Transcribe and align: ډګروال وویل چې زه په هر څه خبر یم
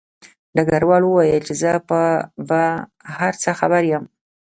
ډګروال 0.55 1.03
وویل 1.05 1.43
چې 1.47 1.53
زه 1.61 1.71
په 2.49 2.59
هر 3.17 3.33
څه 3.41 3.49
خبر 3.59 3.81
یم 3.91 4.03